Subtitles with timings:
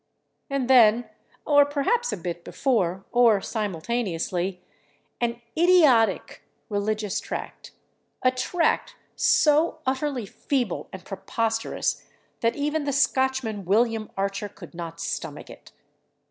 [0.49, 10.89] And then—or perhaps a bit before, or simultaneously—an idiotic religious tract—a tract so utterly feeble
[10.91, 12.03] and preposterous
[12.39, 15.71] that even the Scotchman, William Archer, could not stomach it.